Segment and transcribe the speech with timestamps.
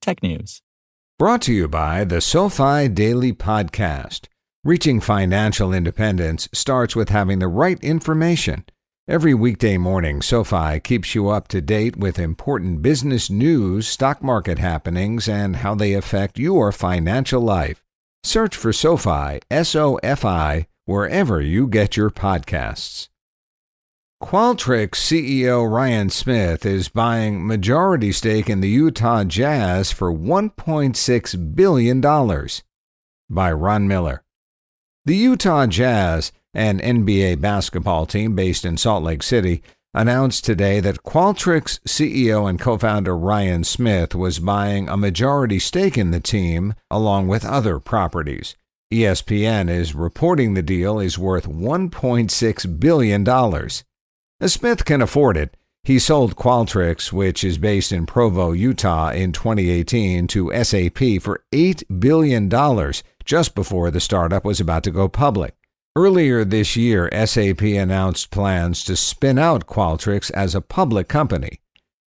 [0.00, 0.60] technews.
[1.18, 4.26] Brought to you by the SoFi Daily Podcast.
[4.64, 8.64] Reaching financial independence starts with having the right information.
[9.08, 14.58] Every weekday morning, SoFi keeps you up to date with important business news, stock market
[14.58, 17.82] happenings, and how they affect your financial life.
[18.22, 23.08] Search for SoFi, S O F I, wherever you get your podcasts.
[24.22, 32.00] Qualtrics CEO Ryan Smith is buying majority stake in the Utah Jazz for $1.6 billion.
[33.30, 34.22] By Ron Miller.
[35.06, 39.62] The Utah Jazz, an NBA basketball team based in Salt Lake City,
[39.94, 45.96] announced today that Qualtrics CEO and co founder Ryan Smith was buying a majority stake
[45.96, 48.54] in the team along with other properties.
[48.92, 53.24] ESPN is reporting the deal is worth $1.6 billion.
[54.46, 55.56] Smith can afford it.
[55.82, 62.00] He sold Qualtrics, which is based in Provo, Utah, in 2018 to SAP for $8
[62.00, 62.50] billion
[63.24, 65.54] just before the startup was about to go public.
[65.96, 71.60] Earlier this year, SAP announced plans to spin out Qualtrics as a public company.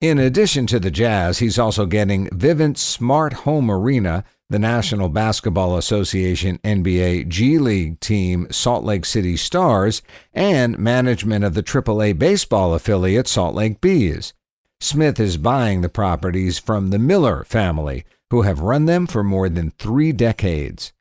[0.00, 5.76] In addition to the Jazz, he's also getting Vivint Smart Home Arena, the National Basketball
[5.76, 12.74] Association NBA G League team Salt Lake City Stars, and management of the AAA baseball
[12.74, 14.34] affiliate Salt Lake Bees.
[14.80, 19.48] Smith is buying the properties from the Miller family, who have run them for more
[19.48, 20.92] than three decades.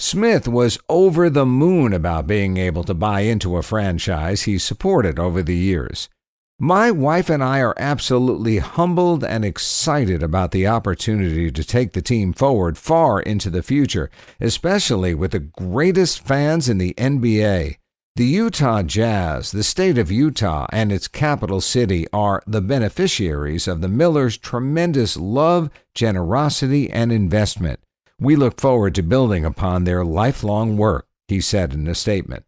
[0.00, 5.18] Smith was over the moon about being able to buy into a franchise he supported
[5.18, 6.08] over the years.
[6.64, 12.00] My wife and I are absolutely humbled and excited about the opportunity to take the
[12.00, 17.78] team forward far into the future, especially with the greatest fans in the NBA.
[18.14, 23.80] The Utah Jazz, the state of Utah, and its capital city are the beneficiaries of
[23.80, 27.80] the Millers' tremendous love, generosity, and investment.
[28.20, 32.44] We look forward to building upon their lifelong work, he said in a statement.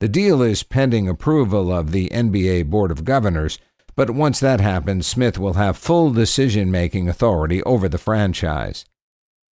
[0.00, 3.58] The deal is pending approval of the NBA Board of Governors,
[3.96, 8.84] but once that happens, Smith will have full decision making authority over the franchise.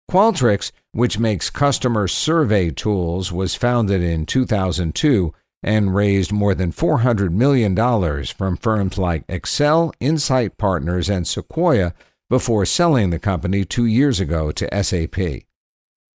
[0.09, 5.35] Qualtrics, which makes customer survey tools, was founded in 2002
[5.65, 7.75] and raised more than $400 million
[8.27, 11.93] from firms like Accel, Insight Partners, and Sequoia
[12.31, 15.43] before selling the company two years ago to SAP.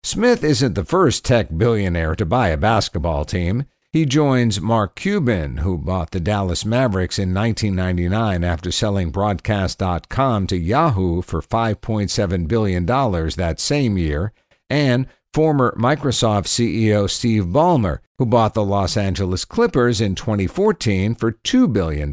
[0.04, 3.64] Smith isn't the first tech billionaire to buy a basketball team.
[3.92, 10.56] He joins Mark Cuban, who bought the Dallas Mavericks in 1999 after selling Broadcast.com to
[10.56, 14.32] Yahoo for $5.7 billion that same year,
[14.68, 21.32] and former Microsoft CEO Steve Ballmer, who bought the Los Angeles Clippers in 2014 for
[21.32, 22.12] $2 billion.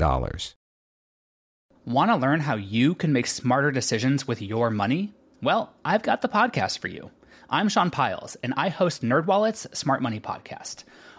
[1.86, 5.14] Want to learn how you can make smarter decisions with your money?
[5.44, 7.12] Well, I've got the podcast for you.
[7.52, 10.84] I'm Sean Pyles, and I host NerdWallet's Smart Money Podcast.